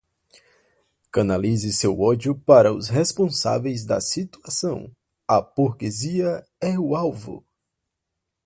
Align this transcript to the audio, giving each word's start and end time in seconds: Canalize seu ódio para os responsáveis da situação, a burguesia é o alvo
Canalize 1.11 1.71
seu 1.73 1.99
ódio 1.99 2.33
para 2.33 2.73
os 2.73 2.89
responsáveis 2.89 3.85
da 3.85 4.01
situação, 4.01 4.91
a 5.27 5.39
burguesia 5.39 6.43
é 6.59 6.79
o 6.79 6.95
alvo 6.95 7.45